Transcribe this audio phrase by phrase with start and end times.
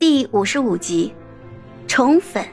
[0.00, 1.12] 第五十五集，
[1.88, 2.44] 宠粉。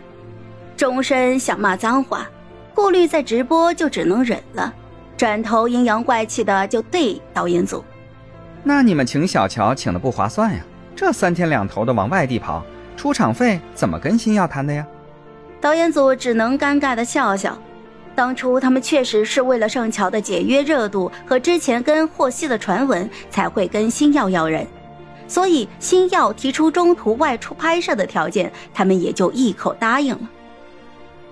[0.76, 2.28] 钟声想骂脏话，
[2.74, 4.74] 顾虑在直播就只能忍了，
[5.16, 7.86] 转头阴阳怪气的就对导演组
[8.66, 10.60] ：“那你们请小乔请的不划算呀，
[10.96, 12.66] 这三天两头的往外地跑，
[12.98, 14.84] 出场费怎么跟星耀谈的呀？”
[15.62, 17.56] 导演组只能尴尬的笑笑。
[18.16, 24.66] 当初他们确实是为了盛乔的解约热度和之前跟霍希的传闻，才会跟星耀要人，
[25.28, 30.30] 所以星耀提出中途外出拍摄的条件，他们也就一口答应了。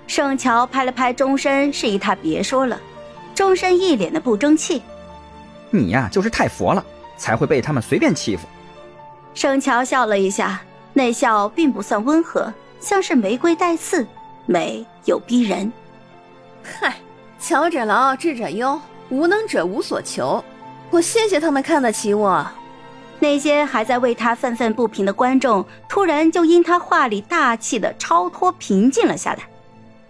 [0.06, 2.80] 盛乔拍了拍钟深，示意他别说了。
[3.34, 4.82] 钟深一脸的不争气
[5.70, 6.84] ：“你呀，就是太佛了，
[7.16, 8.46] 才会被他们随便欺负。”
[9.34, 10.60] 盛乔笑了一下，
[10.92, 14.06] 那笑并不算温和，像是玫瑰带刺，
[14.46, 15.72] 美又逼人。
[16.62, 16.96] 嗨，
[17.40, 20.44] 巧者劳，智者忧，无能者无所求。
[20.90, 22.46] 我谢谢他们看得起我。
[23.20, 29.48] 那些还在为他愤愤不平的观众，突然就因他话里大气的超脱平静了下来。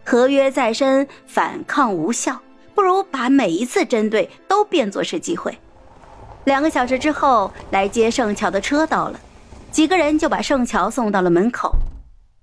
[0.04, 2.40] 合约在身，反抗无效，
[2.74, 5.56] 不如把每一次针对都变作是机会。
[6.44, 9.18] 两个小时之后，来接盛乔的车到了，
[9.70, 11.76] 几个人就把盛乔送到了门口。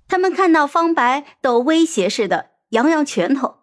[0.08, 3.58] 他们看到方白，都威胁似的扬扬拳头。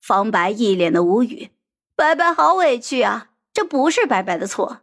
[0.00, 1.50] 方白一脸的无语，
[1.96, 3.28] 白白好委屈啊！
[3.52, 4.78] 这不是白白的错。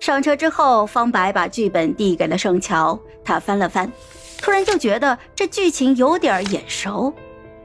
[0.00, 3.92] 上车之后，方白把剧本递给了盛乔，他翻了翻，
[4.40, 7.12] 突然就觉得这剧情有点眼熟，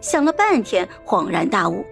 [0.02, 1.86] 想了半天，恍然大悟。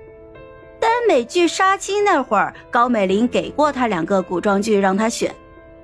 [0.82, 5.34] 耽美剧杀妻那会儿，高美玲给过他两个古装剧让他选，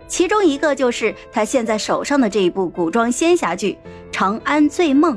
[0.10, 3.78] 其中一个就是他现在手上的这一部古装仙侠剧
[4.12, 5.16] 《长安醉梦》，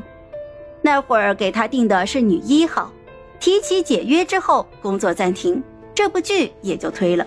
[0.81, 2.93] 那会儿给他定的是女一号。
[3.41, 5.61] 提起解约之后，工作暂停，
[5.93, 7.27] 这部剧也就推了。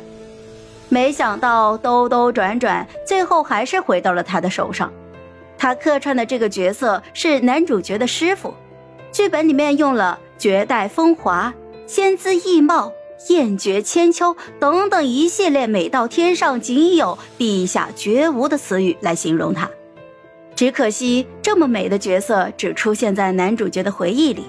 [0.89, 4.91] 没想到兜兜转转，最后还是回到了他的手上。
[5.57, 8.53] 他客串的这个角色是男主角的师傅，
[9.11, 11.53] 剧本里面用了“绝代风华
[11.87, 12.91] ”“仙姿异貌
[13.29, 19.69] ”“艳绝千秋”等等一系列美到天上仅有、地下绝无的词语来形容他。
[20.55, 24.45] 只可惜，这么美的角色只出现在男主角的回忆里。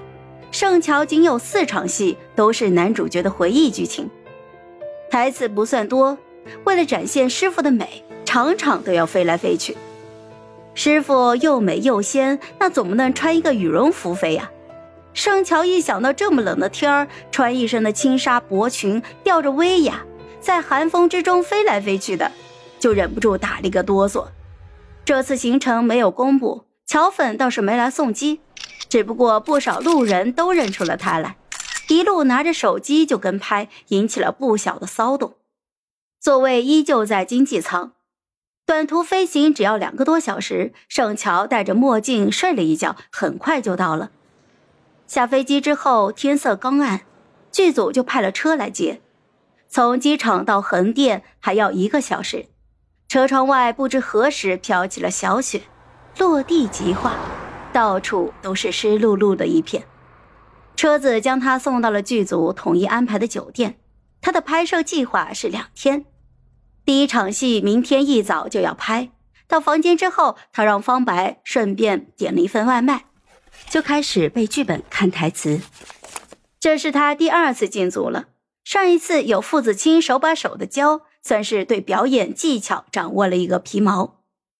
[0.52, 4.08] 盛乔仅有四场戏，都是男主角的回忆剧情，
[5.10, 6.16] 台词不算多。
[6.64, 9.76] 为了展现师傅的美，场场都要飞来飞去。
[10.74, 14.50] 师傅又美又仙，那总不能穿一个羽绒服飞呀？
[15.14, 20.04] 盛乔一想到这么冷的天儿，穿一身的轻纱薄裙，吊着威亚，
[20.40, 22.30] 在寒风之中飞来飞去的，
[22.78, 24.26] 就忍不住打了一个哆嗦。
[25.06, 28.40] 这次行程没有公布，乔粉倒是没来送机。
[28.90, 31.36] 只不过不少路人都认出了他来，
[31.88, 35.32] 一路拿着手机就跟拍，引起了不小的骚动。
[36.26, 37.92] 座位依旧在经济舱，
[38.66, 40.72] 短途飞行只要两个多小时。
[40.88, 44.10] 盛乔戴着墨镜睡了一觉，很快就到了。
[45.06, 47.02] 下飞机之后，天色刚暗，
[47.52, 49.00] 剧组就派了车来接。
[49.68, 52.46] 从机场到横店还要一个小时，
[53.06, 55.62] 车窗外不知何时飘起了小雪，
[56.18, 57.14] 落地即化。
[57.72, 59.84] 到处都是湿漉漉的一片，
[60.74, 63.78] 车子将他送到了剧组统一安排的酒店。
[64.20, 66.04] 他的拍摄计划是两天，
[66.86, 69.10] 第一场戏明天一早就要拍。
[69.48, 73.06] 到房间之后，他让方白顺便点了一份外卖，
[73.68, 75.60] 就开始背剧本、看台词。
[76.60, 78.26] 这是他第二次进组了，
[78.62, 84.20] 上一次有父子亲手把手的教，算是对表演技巧掌握了一个皮毛。